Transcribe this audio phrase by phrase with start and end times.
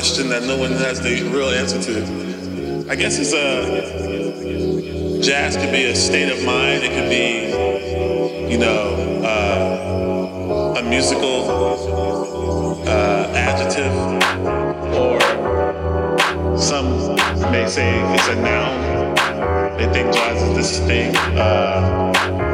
[0.00, 2.90] Question that no one has the real answer to.
[2.90, 6.82] I guess it's a jazz could be a state of mind.
[6.82, 7.50] It could be,
[8.50, 11.44] you know, uh, a musical
[12.88, 13.92] uh, adjective,
[14.96, 15.20] or
[16.56, 17.14] some
[17.52, 19.76] may say it's a noun.
[19.76, 21.14] They think jazz is this thing.
[21.36, 22.49] Uh,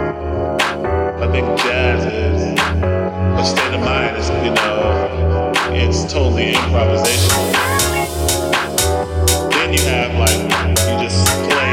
[1.18, 4.18] I think jazz is a state of mind.
[4.18, 7.52] Is you know it's totally improvisational.
[9.50, 11.72] Then you have like you just play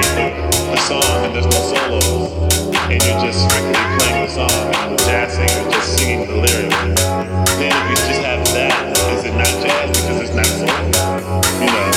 [0.71, 2.32] a song and there's no solos,
[2.88, 7.03] and you're just strictly playing the song and the jazz singer just singing the lyrics.
[7.60, 10.71] Then if you just have that, is it not jazz because it's not solo?
[11.60, 11.92] You know,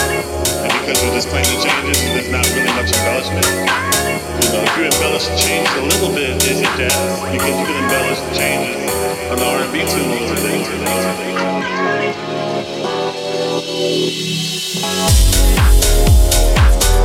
[0.96, 3.44] because we're just playing the changes and there's not really much embellishment.
[3.44, 7.20] You know, if you embellish the change a little bit, is it jazz?
[7.32, 8.90] Because you can embellish the changes
[9.30, 10.40] on the R&B tune today.
[10.40, 11.16] things and things and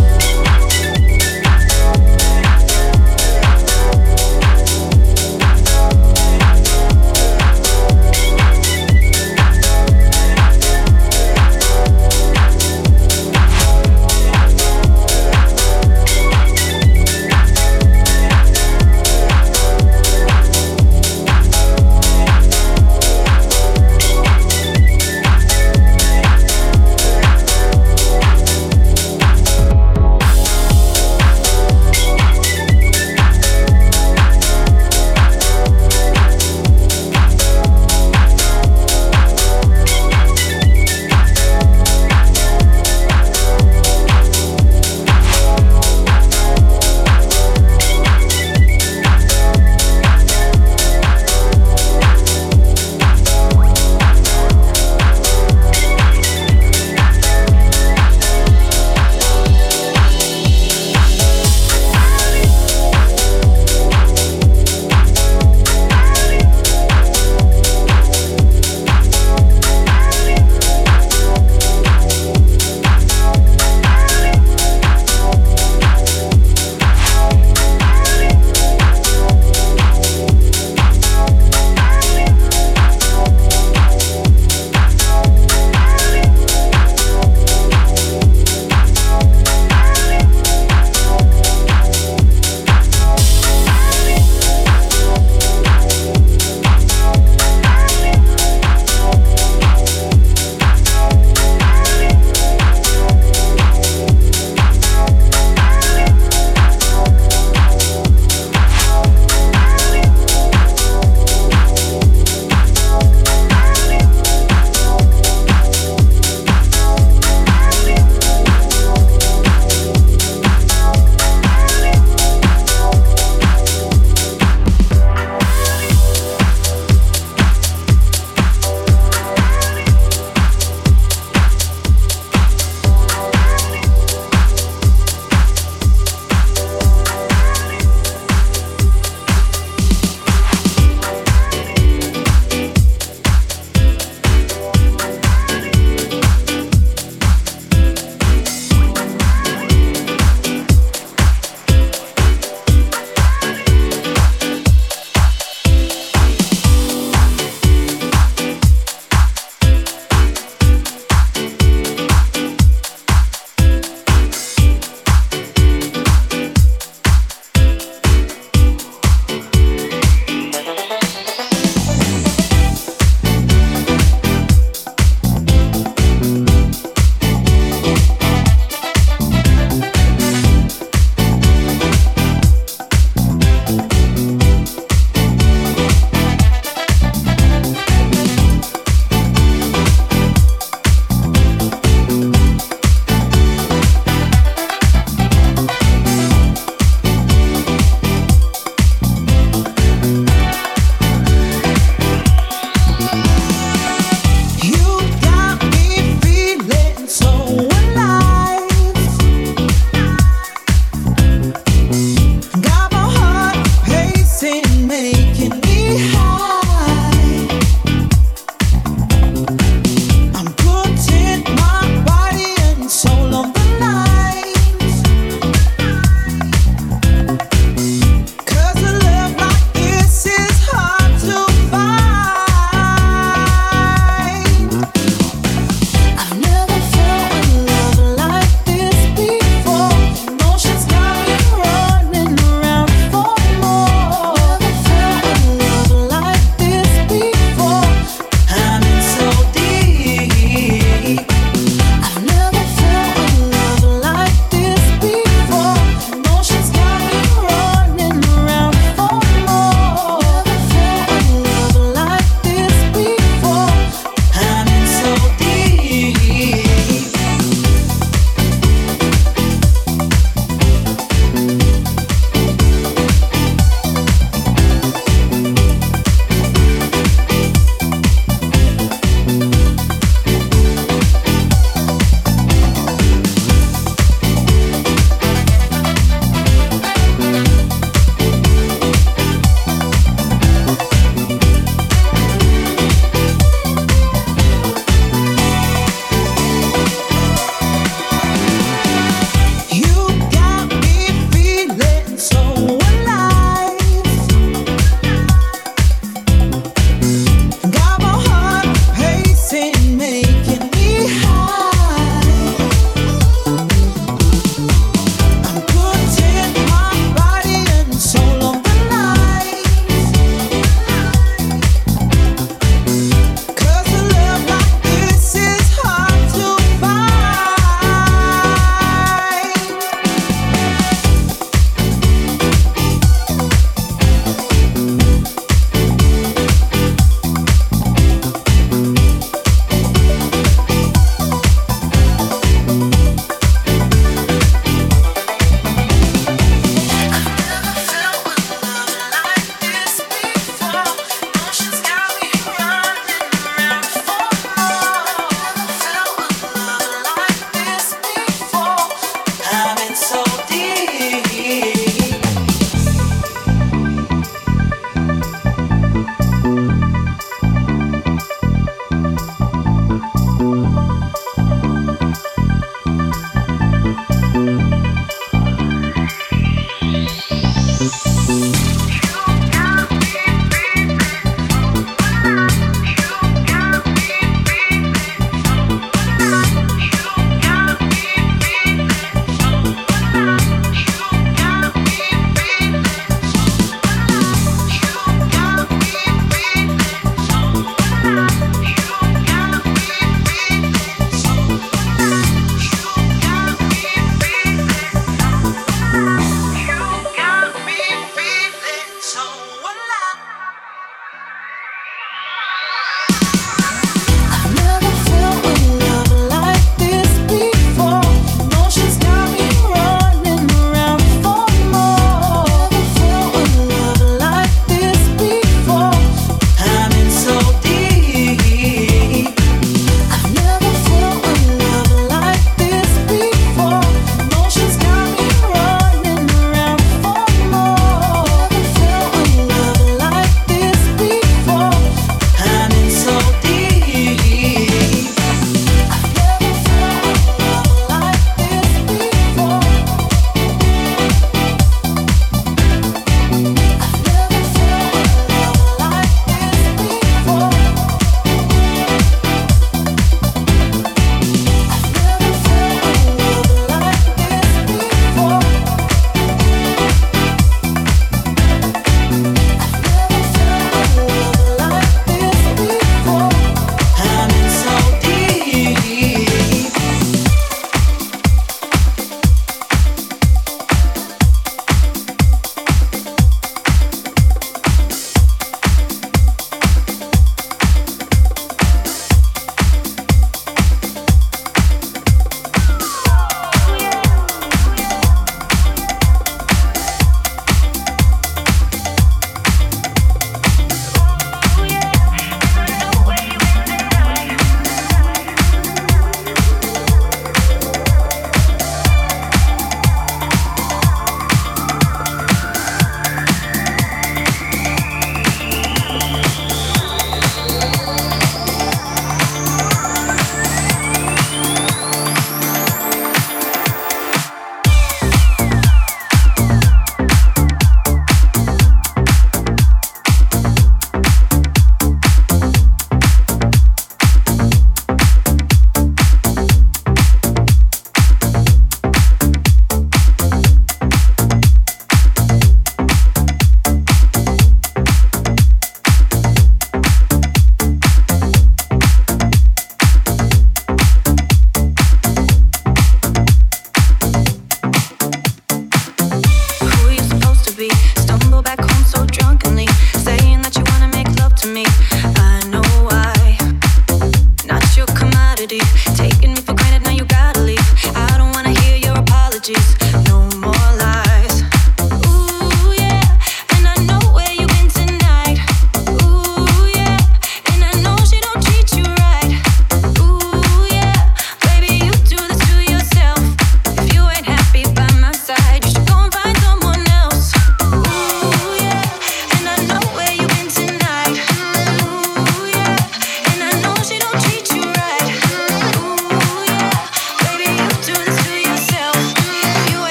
[0.00, 0.15] things.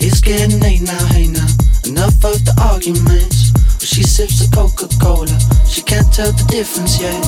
[0.00, 1.46] It's getting late now, hey now.
[1.84, 3.50] Enough of the arguments.
[3.50, 5.66] But she sips the difference yet.
[5.66, 7.18] She can't tell the difference yet.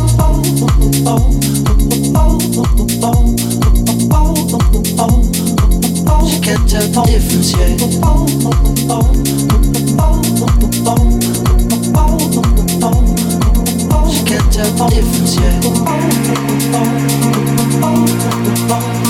[6.30, 7.80] She can't tell the difference yet.
[14.10, 15.34] She can't tell the difference
[19.04, 19.09] yet.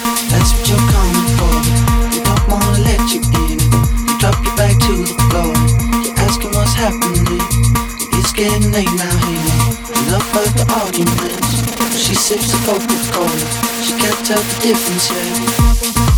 [8.71, 9.69] Late now, now.
[10.07, 11.97] Enough of the arguments.
[11.97, 13.27] She sips the Coca-Cola.
[13.83, 16.10] She can't tell the difference yet.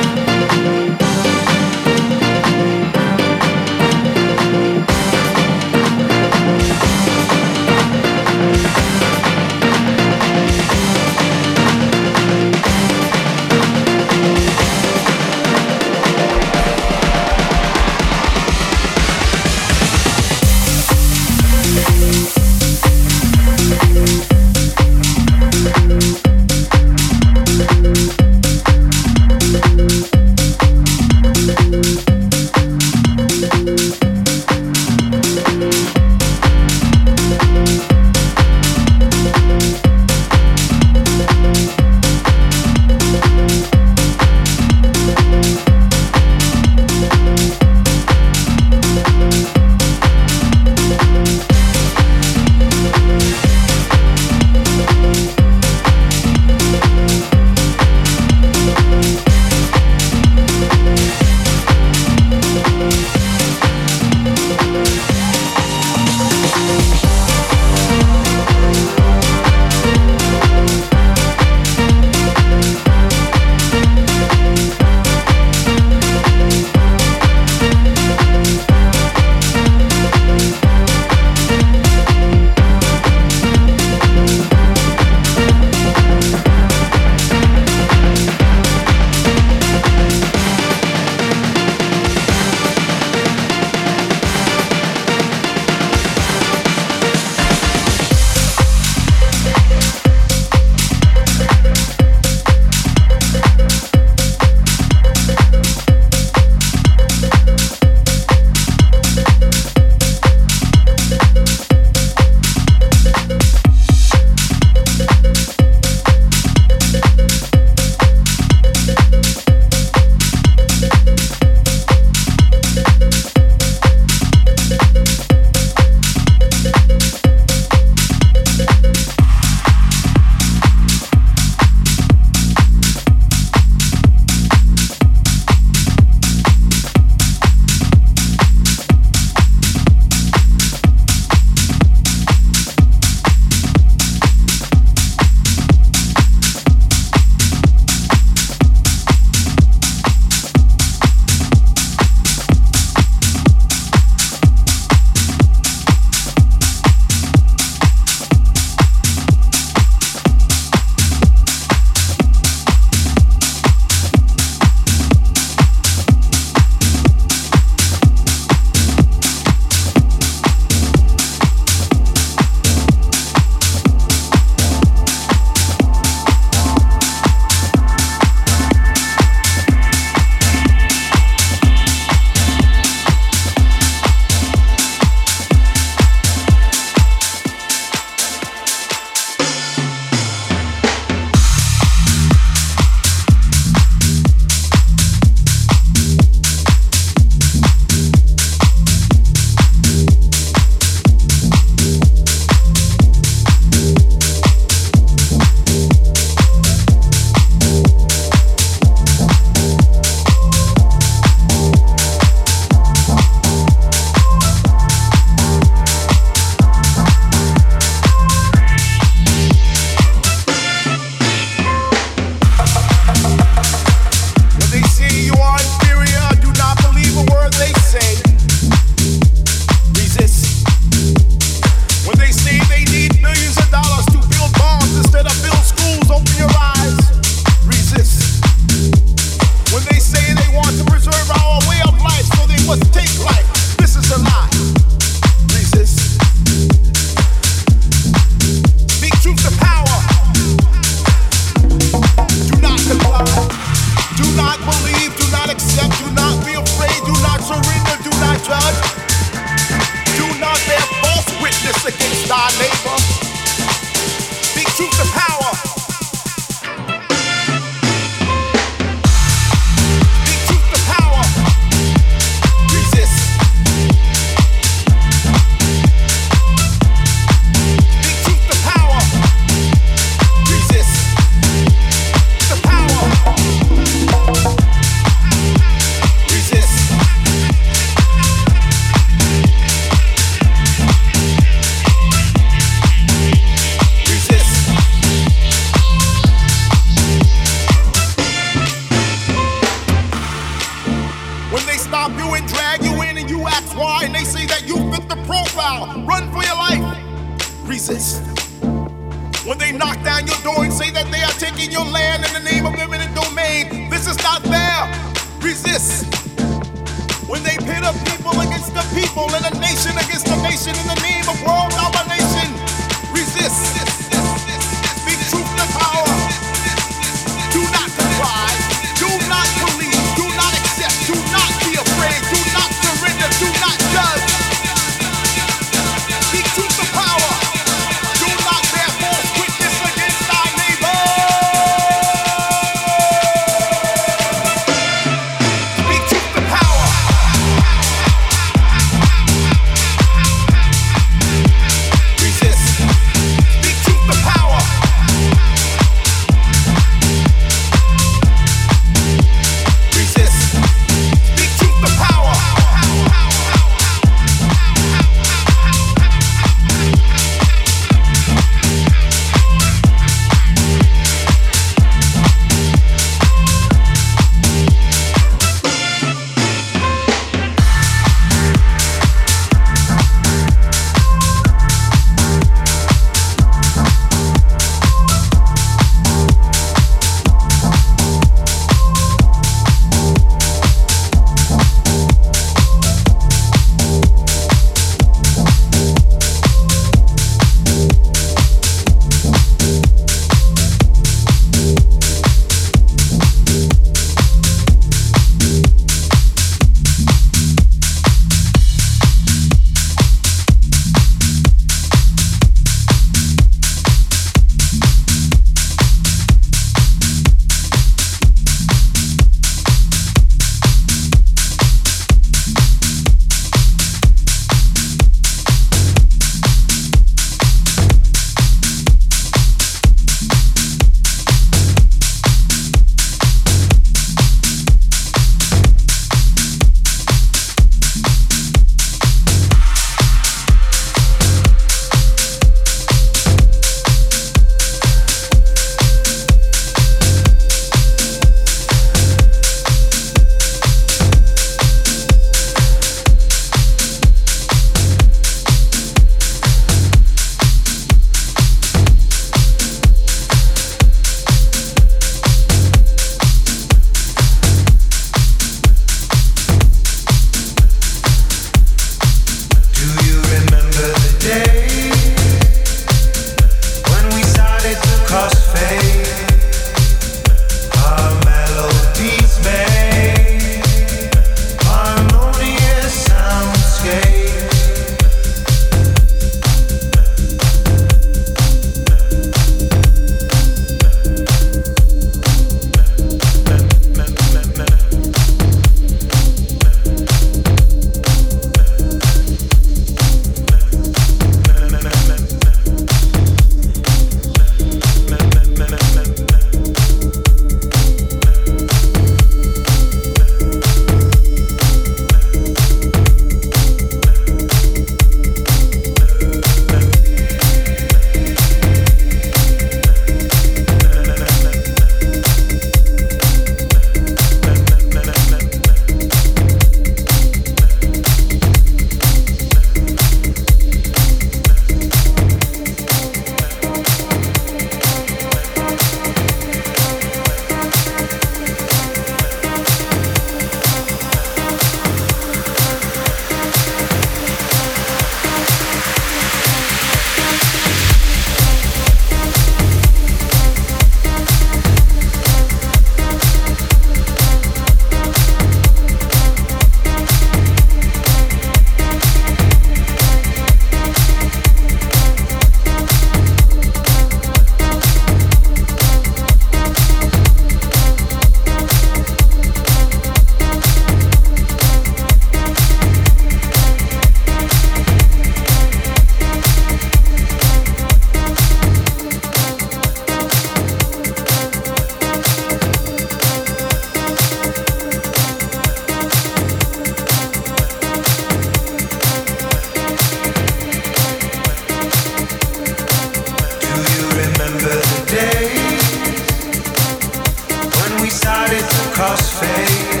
[599.16, 600.00] just fade.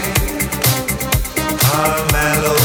[1.74, 2.59] Our.